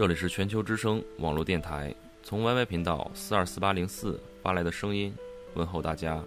[0.00, 5.14] 这里是全球之声网络电台，从 YY 频道四二四八零四发来的声音，
[5.52, 6.24] 问候大家。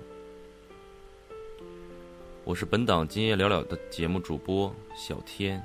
[2.44, 5.60] 我是本档今夜聊聊的节目主播小天。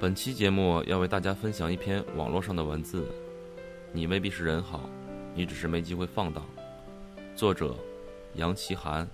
[0.00, 3.06] 本期节目要为大家分享一篇网络上的文字，
[3.92, 4.88] 你未必是人好，
[5.34, 6.42] 你只是没机会放荡。
[7.36, 7.76] 作者：
[8.32, 9.06] 杨奇涵。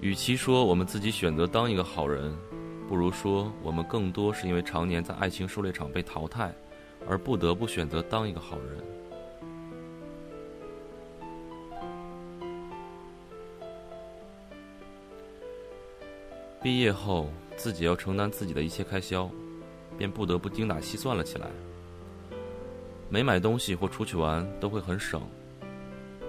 [0.00, 2.32] 与其说我们自己选择当一个好人，
[2.88, 6.54] 不如说我们更多是因为常年在爱情狩猎场被淘汰，
[7.08, 8.93] 而不得不选择当一个好人。
[16.64, 19.30] 毕业后，自己要承担自己的一切开销，
[19.98, 21.46] 便不得不精打细算了起来。
[23.10, 25.20] 没买东西或出去玩都会很省，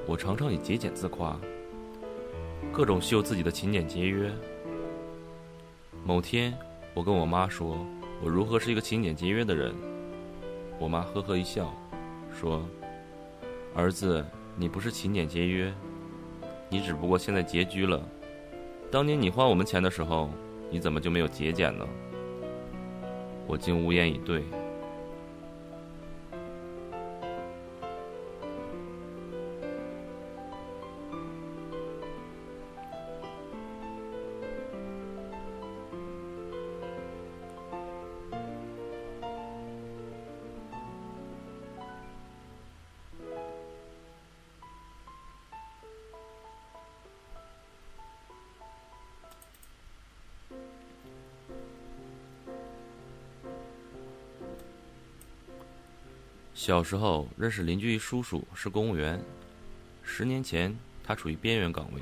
[0.05, 1.39] 我常常以节俭自夸，
[2.73, 4.29] 各种秀自己的勤俭节约。
[6.03, 6.53] 某天，
[6.93, 7.77] 我跟我妈说，
[8.21, 9.73] 我如何是一个勤俭节约的人。
[10.79, 11.73] 我妈呵呵一笑，
[12.37, 12.61] 说
[13.73, 14.25] ：“儿子，
[14.57, 15.73] 你不是勤俭节约，
[16.67, 18.05] 你只不过现在拮据了。”
[18.95, 20.29] 当年你花我们钱的时候，
[20.71, 21.85] 你怎么就没有节俭呢？
[23.45, 24.41] 我竟无言以对。
[56.55, 59.21] 小时候认识邻居一叔叔，是公务员。
[60.01, 60.73] 十年前，
[61.03, 62.01] 他处于边缘岗位，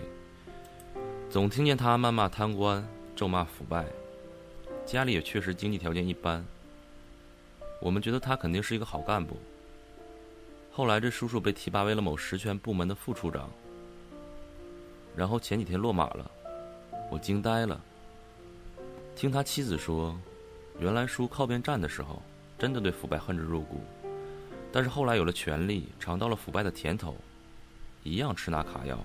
[1.28, 3.84] 总听见他谩骂贪官，咒骂腐败。
[4.86, 6.46] 家里也确实经济条件一般。
[7.82, 9.38] 我们觉得他肯定是一个好干部。
[10.72, 13.50] 后来，这叔叔被提拔为了某实权部门的副处长。
[15.16, 16.30] 然后前几天落马了，
[17.10, 17.82] 我惊呆了。
[19.16, 20.16] 听他妻子说，
[20.80, 22.22] 原来叔靠边站的时候，
[22.60, 23.82] 真的对腐败恨之入骨。
[24.76, 27.16] 但是后来有了权力，尝到了腐败的甜头，
[28.02, 29.00] 一样吃那卡药。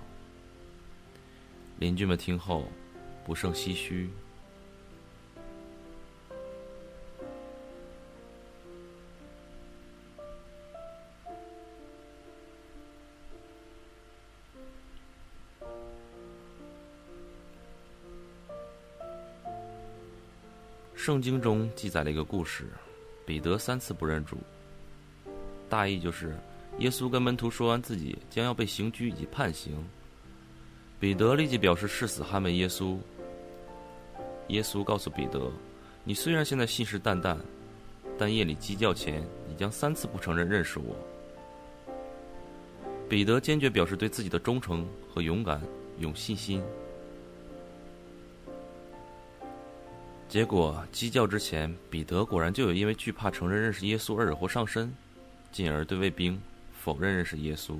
[1.77, 2.65] 邻居们听后，
[3.23, 4.09] 不胜唏嘘。
[20.95, 22.65] 圣经中记载了一个故事：
[23.23, 24.35] 彼得三次不认主。
[25.69, 26.35] 大意就是，
[26.79, 29.87] 耶稣跟门徒说完自己将要被刑拘以及判刑，
[30.99, 32.97] 彼得立即表示誓死捍卫耶稣。
[34.47, 35.51] 耶稣告诉彼得
[36.03, 37.37] ：“你虽然现在信誓旦旦，
[38.17, 40.95] 但夜里鸡叫前，你将三次不承认认识我。”
[43.07, 45.61] 彼得坚决表示对自己的忠诚和勇敢
[45.99, 46.63] 有信心。
[50.27, 54.93] 结果鸡叫之前，彼得果然就有因为惧怕承认认识耶稣而惹祸上身。
[55.51, 57.77] 进而对卫兵否认认识耶稣。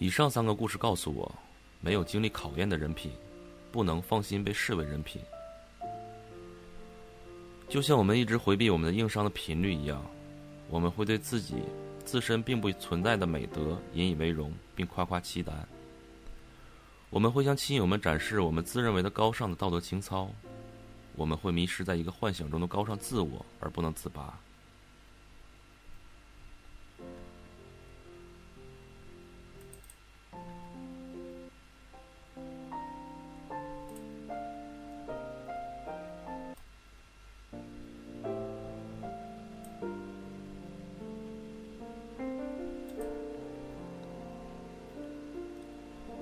[0.00, 1.34] 以上三个故事告诉我，
[1.80, 3.10] 没有经历考验的人品，
[3.72, 5.20] 不能放心被视为人品。
[7.68, 10.02] 就像我们一直回避我们的硬伤的频率一样，
[10.70, 11.56] 我们会对自己
[12.04, 15.68] 自身并不存在的美德引以为荣，并夸夸其谈。
[17.10, 20.30] 我们会向亲友们展示我们自认为的高尚的道德情操，
[21.14, 24.38] 我们会迷失在一个幻想中的高尚自我而不能自拔。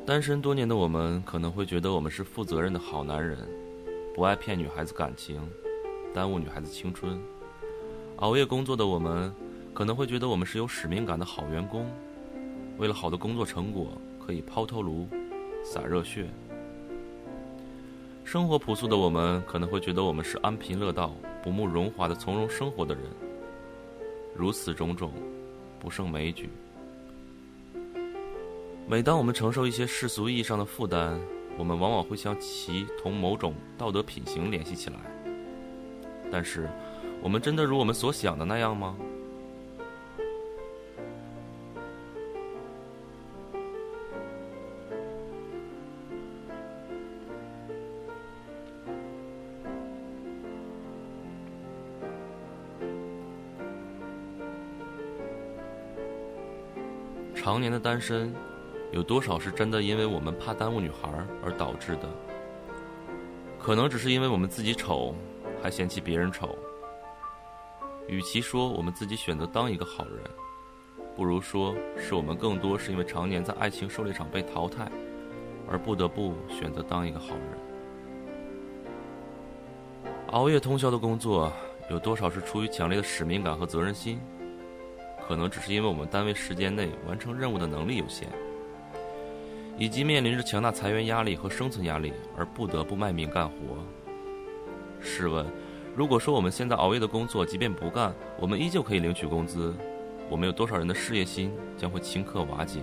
[0.06, 3.37] 单身多年的我们可能会觉得我们是负责任的好男人，
[4.14, 5.43] 不爱骗女孩子感情，
[6.14, 7.20] 耽误女孩子青春。
[8.19, 9.35] 熬夜工作的我们
[9.75, 11.91] 可能会觉得我们是有使命感的好员工，
[12.79, 13.88] 为了好的工作成果，
[14.25, 15.08] 可以抛头颅、
[15.64, 16.29] 洒热血。
[18.23, 23.02] 生活朴素的我们，可能会觉得我们是安贫乐道、不慕荣华的从容生活的人。
[24.37, 25.11] 如此种种，
[25.81, 26.49] 不胜枚举。
[28.88, 31.19] 每当我们承受一些世俗意义上的负担，
[31.59, 34.97] 我们往往会将其同某种道德品行联系起来。
[36.31, 36.69] 但是，
[37.21, 38.97] 我们真的如我们所想的那样吗？
[57.35, 58.35] 常年的单身，
[58.97, 61.13] 有多少是真的因为我们怕耽误女孩
[61.45, 62.09] 而导致的？
[63.59, 65.15] 可能只是因为我们自己丑，
[65.63, 66.57] 还嫌弃别人丑。
[68.09, 70.25] 与其说我们自己选择当一个好人，
[71.15, 74.91] 不如说是我们更多是因为常年在爱情狩猎场被淘汰，
[75.69, 77.59] 而不得不选择当一个好人。
[80.29, 81.53] 熬夜通宵的工作，
[81.91, 84.19] 有多少是出于强烈的使命感和责任心？
[85.29, 88.27] 可能只是因为我们单位时间内完成任务的能力有限，
[89.78, 93.55] 以及面临着强大裁员压力和生存压力而不得不卖命干活。
[95.00, 95.46] 试问，
[95.94, 99.75] 如果说我们现在熬夜的工作，即便不干，我们依旧可以领取工资，
[100.28, 102.81] 我们有多少人的事业心将会顷刻瓦解？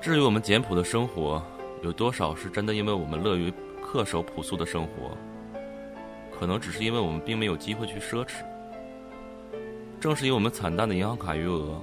[0.00, 1.42] 至于我们简朴的生活，
[1.82, 3.52] 有多少是真的因为我们乐于
[3.82, 5.16] 恪守朴素的生活？
[6.38, 8.44] 可能只是因为我们并没有机会去奢侈，
[10.00, 11.80] 正是因为我们惨淡的银行卡余额，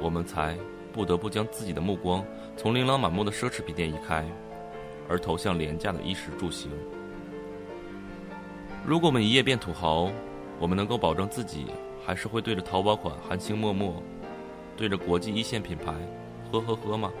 [0.00, 0.56] 我们才
[0.92, 2.24] 不得不将自己的目光
[2.56, 4.24] 从琳琅满目的奢侈品店移开，
[5.08, 6.70] 而投向廉价的衣食住行。
[8.84, 10.10] 如果我们一夜变土豪，
[10.58, 11.66] 我们能够保证自己
[12.04, 13.92] 还是会对着淘宝款含情脉脉，
[14.76, 15.92] 对着国际一线品牌
[16.52, 17.12] 呵呵呵吗？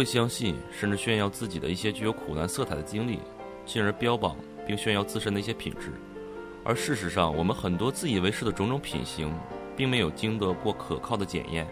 [0.00, 3.18] 会相信，甚至炫耀自己的一些具有苦难色彩的经历，
[3.66, 4.34] 进而标榜
[4.66, 5.92] 并炫耀自身的一些品质。
[6.64, 9.30] 而事实上，我们很多自以为是的种种品行，
[9.76, 11.68] 并没有经得过可靠的检验，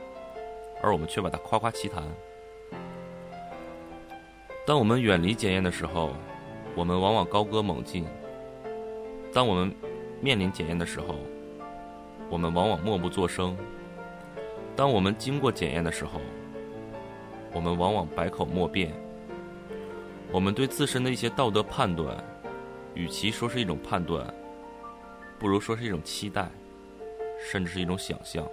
[0.83, 2.05] 而我们却把它夸夸其谈。
[4.67, 6.13] 当我们远离检验的时候，
[6.75, 8.05] 我们往往高歌猛进；
[9.33, 9.75] 当我们
[10.21, 11.15] 面临检验的时候，
[12.29, 13.57] 我们往往默不作声；
[14.77, 16.21] 当我们经过检验的时候，
[17.53, 18.93] 我们往往百口莫辩。
[20.31, 22.17] 我们对自身的一些道德判断，
[22.95, 24.27] 与其说是一种判断，
[25.39, 26.51] 不如说是一种期待，
[27.39, 28.47] 甚至是一种想象。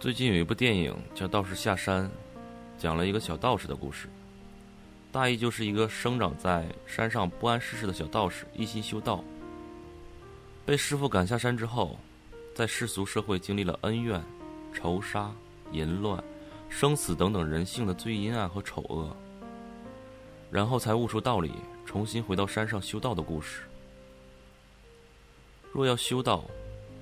[0.00, 2.04] 最近有一部电影叫《道士下山》，
[2.78, 4.08] 讲了一个小道士的故事。
[5.10, 9.24] 大意就是一个生长在山上不谙世事的小道士，一心修道。
[10.64, 11.98] 被师傅赶下山之后，
[12.54, 14.22] 在世俗社会经历了恩怨、
[14.72, 15.32] 仇杀、
[15.72, 16.22] 淫乱、
[16.68, 19.16] 生死等等人性的最阴暗和丑恶，
[20.48, 21.50] 然后才悟出道理，
[21.84, 23.62] 重新回到山上修道的故事。
[25.72, 26.44] 若要修道，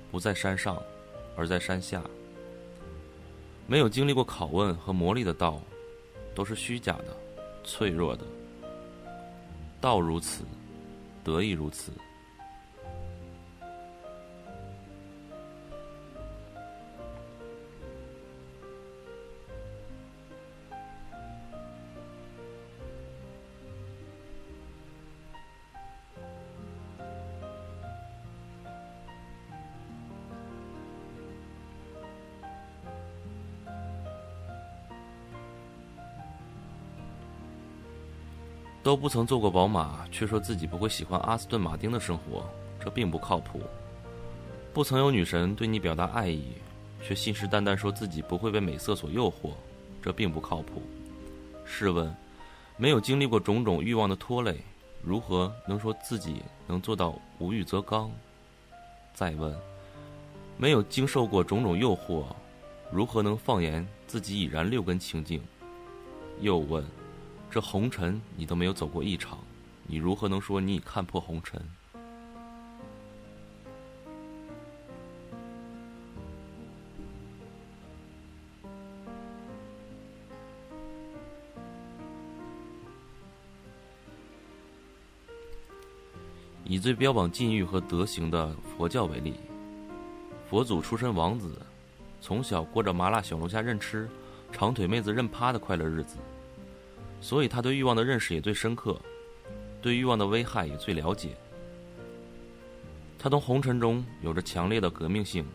[0.09, 0.81] 不在山上，
[1.35, 2.01] 而在山下。
[3.67, 5.61] 没有经历过拷问和磨砺的道，
[6.33, 7.17] 都是虚假的、
[7.65, 8.23] 脆弱的。
[9.81, 10.43] 道如此，
[11.23, 11.91] 得亦如此。
[38.87, 43.61] 都不曾坐过宝马，却说自己不会喜欢阿斯顿马丁的生活，这并不靠谱。
[44.73, 46.53] 不曾有女神对你表达爱意，
[47.03, 49.51] 却信誓旦旦说自己不会被美色所诱惑，
[50.01, 50.81] 这并不靠谱。
[51.65, 52.15] 试问，
[52.77, 54.55] 没有经历过种种欲望的拖累，
[55.03, 58.09] 如何能说自己能做到无欲则刚？
[59.13, 59.53] 再问，
[60.55, 62.23] 没有经受过种种诱惑，
[62.89, 65.43] 如何能放言自己已然六根清净？
[66.39, 66.81] 又问。
[67.49, 69.39] 这红尘你都没有走过一场，
[69.87, 71.59] 你如何能说你已看破红尘？
[86.69, 89.35] 以最标榜禁欲和德行的佛教为例，
[90.49, 91.59] 佛祖出身王子，
[92.19, 94.07] 从小过着麻辣小龙虾任吃、
[94.51, 96.17] 长腿妹子任趴的快乐日子。
[97.19, 98.99] 所以他对欲望的认识也最深刻，
[99.81, 101.35] 对欲望的危害也最了解。
[103.19, 105.45] 他从红尘中有着强烈的革命性，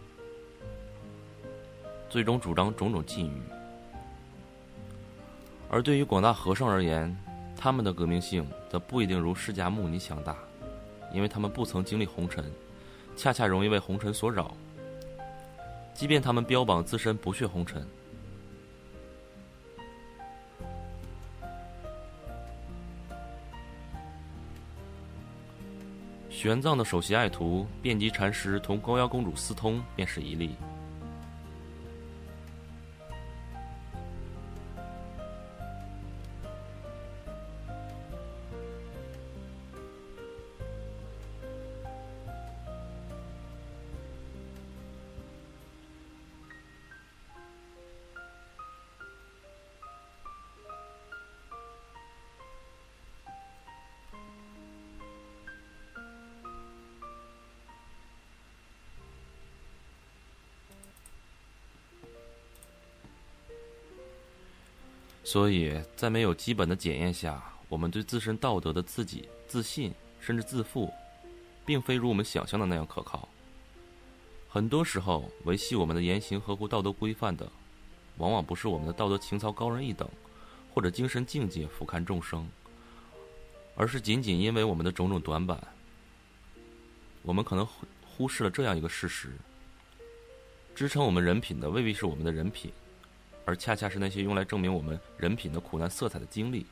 [2.11, 3.43] 最终主张种种禁欲。
[5.71, 7.17] 而对于广大和尚而言，
[7.57, 10.37] 他们的革命性则不一定如释迦牟尼强大，
[11.15, 12.45] 因为他们不曾经历红尘，
[13.17, 14.55] 恰恰容易为红尘所扰。
[15.95, 17.87] 即便他们标榜自身不屑红尘。
[26.43, 30.51] 玄奘的首席爱徒辩机禅师同高瑶公主私通，便是一例。
[65.33, 70.93] 所以在没有基本的检验下，我们对自身道德的自己自信甚至自负，
[71.65, 73.27] 并非如我们想象的那样可靠。
[74.47, 77.51] 很多时候，维系我们的言行合乎道德规范的，
[78.19, 80.07] 往往不是我们的道德情操高人一等，
[80.75, 82.47] 或者精神境界俯瞰众生，
[83.75, 85.59] 而是仅仅因为我们的种种短板。
[87.23, 89.31] 我们可能忽忽视了这样一个事实：
[90.75, 92.71] 支撑我们人品的未必是我们的人品。
[93.45, 96.67] 而恰恰是那些用来证明我们人品的苦难色彩的经历。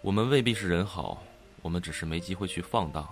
[0.00, 1.22] 我们未必是人好，
[1.62, 3.08] 我们只是没机会去放荡。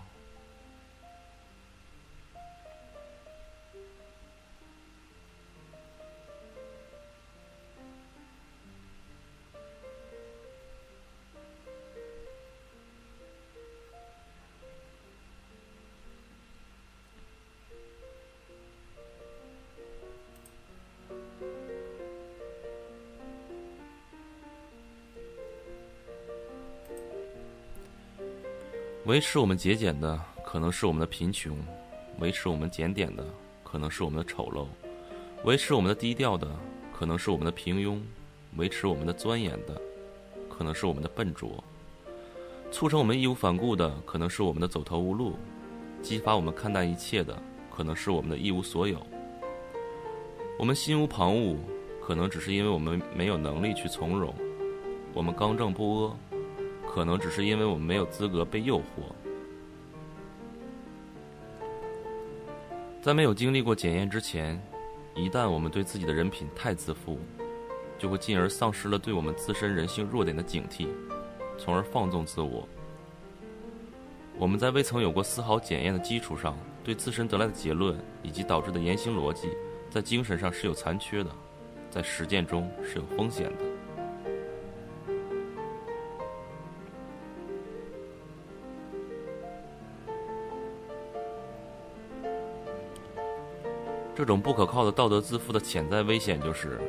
[29.07, 31.53] 维持我们节俭的，可能是我们的贫穷；
[32.21, 33.25] 维持我们检点的，
[33.65, 34.65] 可能是我们的丑陋；
[35.43, 36.49] 维持我们的低调的，
[36.93, 38.01] 可能是我们的平庸；
[38.57, 39.81] 维持我们的钻研的，
[40.49, 41.49] 可能是我们的笨拙；
[42.71, 45.33] 促成我们义无反顾的，可能是我们的走投无路；
[46.01, 47.37] 激发我们看淡一切的，
[47.75, 49.05] 可能是我们的一无所有。
[50.61, 51.57] 我们心无旁骛，
[52.01, 54.33] 可能只是因为我们没有能力去从容；
[55.13, 56.17] 我们刚正不阿。
[56.93, 59.11] 可能只是因为我们没有资格被诱惑，
[63.01, 64.63] 在没有经历过检验之前，
[65.15, 67.19] 一旦我们对自己的人品太自负，
[67.99, 70.87] 就会进而丧失了对我们自身人性弱点的警惕，
[71.57, 72.69] 从而放纵自我。
[74.37, 79.49] 我们在未曾有过丝毫检验的基础上，对自身得来的结论以及导致的言行逻辑，
[79.89, 81.31] 在精神上是有残缺的，
[81.91, 83.72] 在实践中是有风险的。
[94.23, 96.81] 这种不可靠的道德自负的潜在危险就是：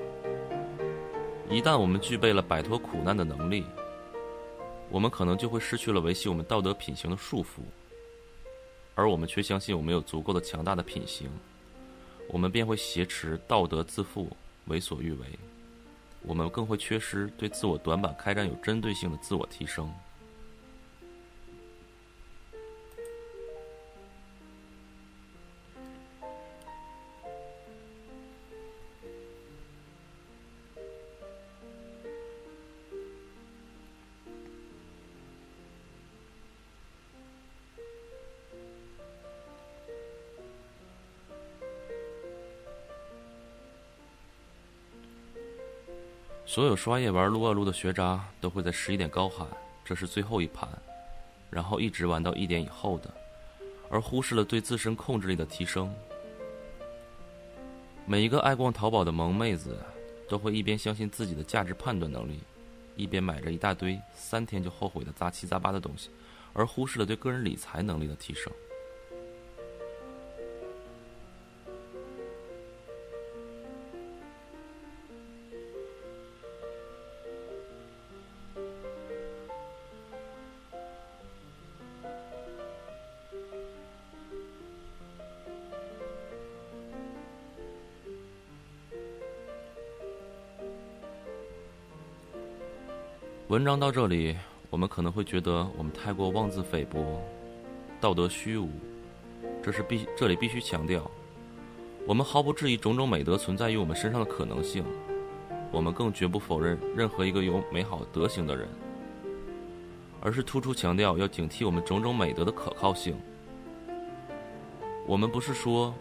[1.49, 3.65] 一旦我们具备了摆脱苦难的能力，
[4.87, 7.63] 我们可能就会失去了维系我们道德品行的束缚；
[8.93, 11.27] 而我们却相信我们有足够的强大的品行，
[12.27, 14.29] 我们便会挟持道德自负、
[14.67, 15.25] 为所欲为；
[16.21, 19.91] 我们更会缺失对自我短板开展有针对性的自我提升。
[46.53, 49.47] 所有刷夜玩撸啊撸的学渣都会在十一点高喊
[49.83, 50.69] ：“这是最后一盘”，
[51.49, 53.11] 然后一直玩到一点以后的，
[53.89, 55.91] 而忽视了对自身控制力的提升。
[58.05, 59.75] 每一个爱逛淘宝的萌妹子，
[60.29, 62.39] 都会一边相信自己的价值判断能力，
[62.95, 66.11] 一边买着一大堆三天就后悔的杂七杂八的东西，
[66.53, 68.53] 而忽视了对个人理财能力的提升。
[93.53, 94.35] 文章到这里，
[94.71, 97.21] 我们可能会觉得我们太过妄自菲薄，
[98.01, 98.67] 道德虚无。
[99.61, 101.05] 这是必这里必须强调，
[102.07, 104.83] 我们毫不质疑种种美德存在于我们身上的可能性，
[105.71, 108.67] 我们更绝不否认任何一个有美好德行的人，
[110.19, 113.15] 而是突出强调要警惕我们种种美德的可靠性。
[115.05, 115.93] 我们不是说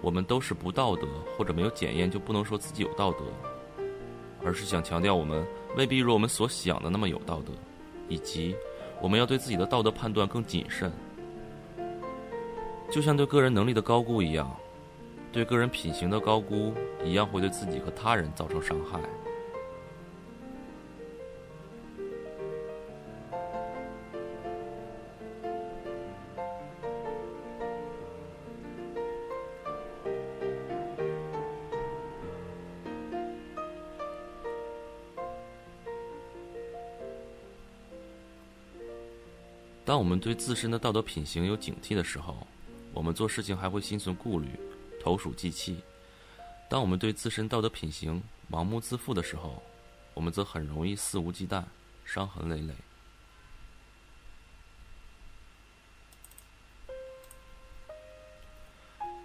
[0.00, 3.24] 我们都是不道德或者没有检验就不能说自己有道德。
[4.44, 7.52] 而是想强调，我们未必如我们所想的那么有道德，
[8.08, 8.54] 以及
[9.00, 10.92] 我们要对自己的道德判断更谨慎。
[12.90, 14.54] 就像对个人能力的高估一样，
[15.32, 16.74] 对个人品行的高估
[17.04, 19.00] 一样，会对自己和他人造成伤害。
[39.92, 42.46] 当我们对自身的道德品行有警惕的时候，
[42.94, 44.48] 我们做事情还会心存顾虑、
[44.98, 45.74] 投鼠忌器；
[46.66, 49.62] 当我们对自身道德品行盲目自负的时候，
[50.14, 51.62] 我们则很容易肆无忌惮、
[52.06, 52.74] 伤痕累累。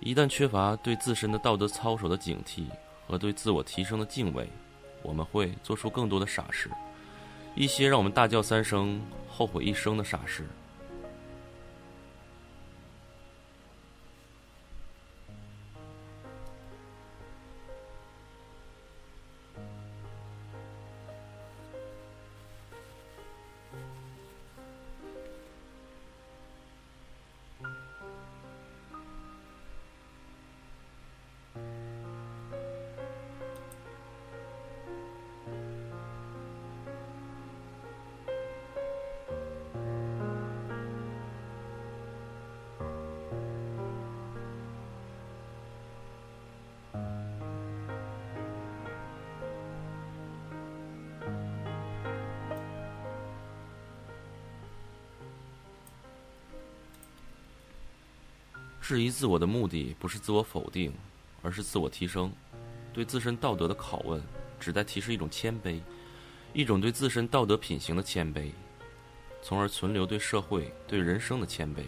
[0.02, 2.66] 一旦缺乏对自身的道德操守的警惕
[3.08, 4.50] 和对自我提升的敬畏，
[5.02, 6.70] 我们会做出更多的傻事。
[7.58, 10.46] 一些让我们大叫三声、后悔一生的傻事。
[58.88, 60.94] 质疑自我的目的不是自我否定，
[61.42, 62.32] 而是自我提升。
[62.94, 64.24] 对自身道德的拷问，
[64.62, 65.82] 旨在提示一种谦卑，
[66.54, 68.50] 一种对自身道德品行的谦卑，
[69.42, 71.84] 从而存留对社会、对人生的谦卑。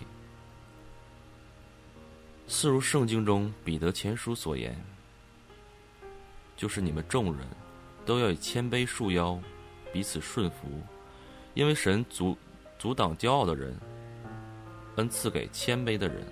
[2.49, 4.75] 似如圣经中彼得前书所言
[6.57, 7.47] ：“就是你们众人，
[8.05, 9.39] 都要以谦卑束腰，
[9.93, 10.67] 彼此顺服，
[11.53, 12.37] 因为神阻
[12.77, 13.73] 阻挡骄傲的人，
[14.97, 16.27] 恩赐给谦卑的人。”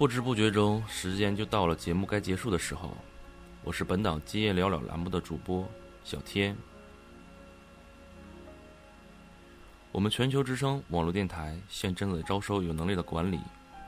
[0.00, 2.96] 不知不觉中，时间就到了节目该结束的时候。
[3.62, 5.68] 我是本档今夜聊聊栏目的主播
[6.04, 6.56] 小天。
[9.92, 13.38] 我们全球之声网络电台现正在招收有能力的管理、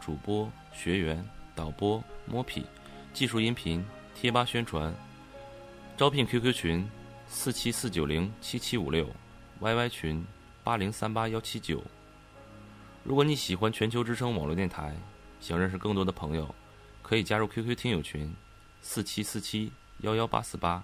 [0.02, 2.66] 主播、学员、导播、摸皮、
[3.14, 3.82] 技术音频、
[4.14, 4.94] 贴吧宣传。
[5.96, 6.86] 招聘 QQ 群：
[7.26, 9.08] 四七四九零七七五六
[9.62, 10.22] ，YY 群：
[10.62, 11.82] 八零三八幺七九。
[13.02, 14.94] 如果你喜欢全球之声网络电台，
[15.42, 16.54] 想认识更多的朋友，
[17.02, 18.32] 可以加入 QQ 听友群：
[18.80, 20.82] 四七四七幺幺八四八。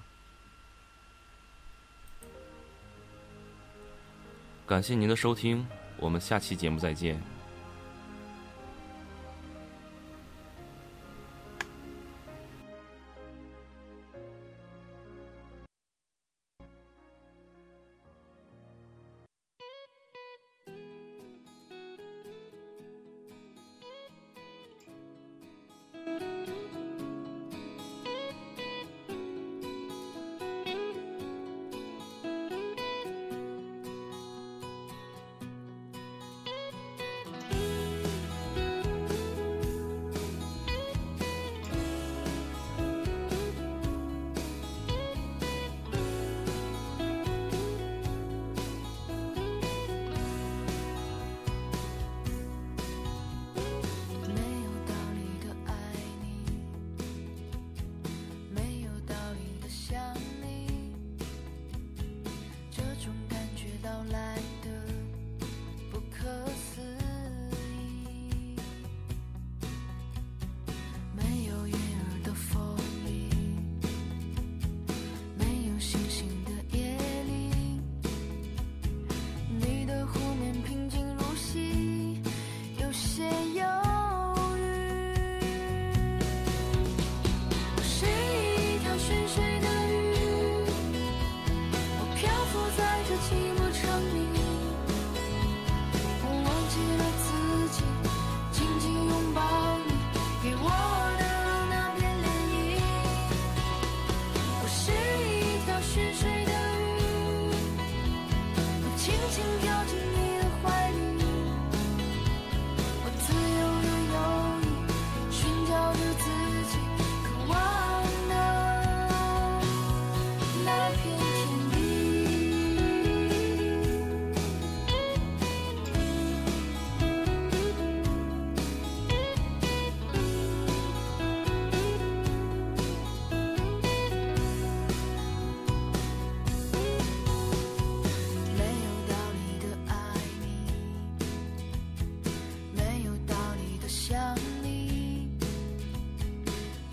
[4.66, 5.64] 感谢您的收听，
[5.96, 7.37] 我们下期节目再见。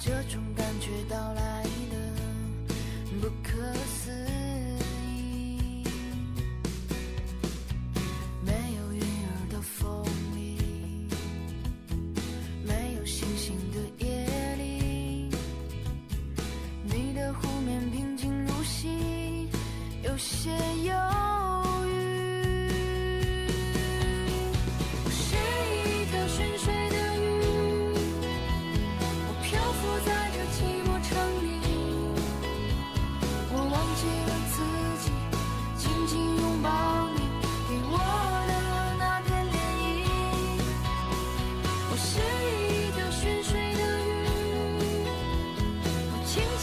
[0.05, 0.54] 这种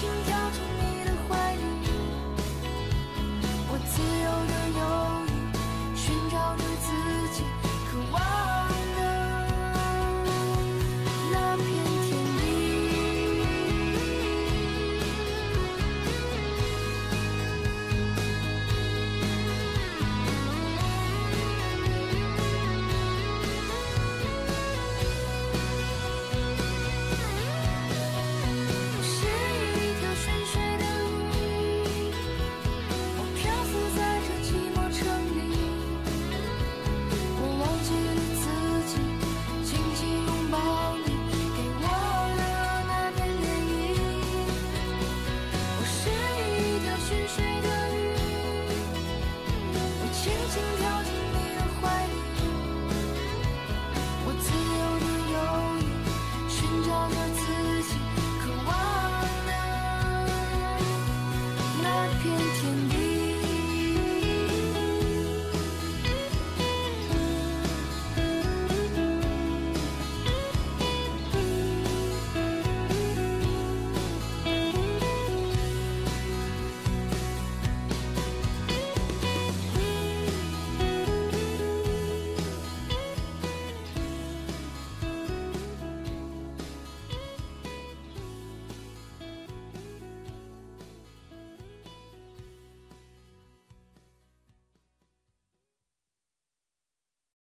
[0.03, 0.42] 心跳